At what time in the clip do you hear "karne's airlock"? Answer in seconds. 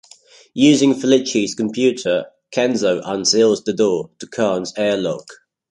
4.25-5.27